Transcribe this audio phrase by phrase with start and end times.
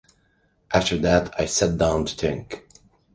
[0.73, 2.63] After that I sat down to think.